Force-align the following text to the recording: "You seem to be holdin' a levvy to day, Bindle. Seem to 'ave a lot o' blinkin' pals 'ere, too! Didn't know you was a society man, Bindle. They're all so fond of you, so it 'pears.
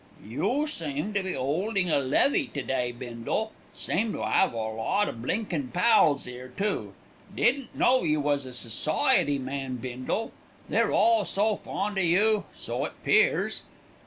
"You 0.25 0.65
seem 0.65 1.13
to 1.13 1.21
be 1.21 1.33
holdin' 1.33 1.89
a 1.89 1.99
levvy 1.99 2.47
to 2.53 2.63
day, 2.63 2.91
Bindle. 2.91 3.51
Seem 3.71 4.13
to 4.13 4.23
'ave 4.23 4.55
a 4.57 4.59
lot 4.59 5.07
o' 5.07 5.11
blinkin' 5.11 5.67
pals 5.67 6.25
'ere, 6.25 6.47
too! 6.47 6.93
Didn't 7.35 7.75
know 7.75 8.01
you 8.01 8.19
was 8.19 8.47
a 8.47 8.53
society 8.53 9.37
man, 9.37 9.75
Bindle. 9.75 10.31
They're 10.67 10.91
all 10.91 11.23
so 11.25 11.57
fond 11.57 11.99
of 11.99 12.03
you, 12.05 12.45
so 12.55 12.83
it 12.85 12.93
'pears. 13.03 13.61